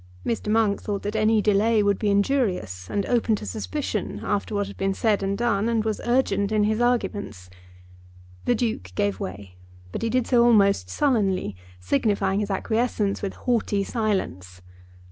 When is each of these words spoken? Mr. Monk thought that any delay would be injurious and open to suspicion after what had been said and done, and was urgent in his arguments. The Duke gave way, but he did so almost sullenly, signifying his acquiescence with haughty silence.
Mr. 0.25 0.47
Monk 0.47 0.81
thought 0.81 1.03
that 1.03 1.15
any 1.15 1.43
delay 1.43 1.83
would 1.83 1.99
be 1.99 2.09
injurious 2.09 2.89
and 2.89 3.05
open 3.05 3.35
to 3.35 3.45
suspicion 3.45 4.19
after 4.23 4.55
what 4.55 4.65
had 4.65 4.75
been 4.75 4.95
said 4.95 5.21
and 5.21 5.37
done, 5.37 5.69
and 5.69 5.85
was 5.85 6.01
urgent 6.05 6.51
in 6.51 6.63
his 6.63 6.81
arguments. 6.81 7.51
The 8.45 8.55
Duke 8.55 8.93
gave 8.95 9.19
way, 9.19 9.57
but 9.91 10.01
he 10.01 10.09
did 10.09 10.25
so 10.25 10.43
almost 10.43 10.89
sullenly, 10.89 11.55
signifying 11.79 12.39
his 12.39 12.49
acquiescence 12.49 13.21
with 13.21 13.35
haughty 13.35 13.83
silence. 13.83 14.63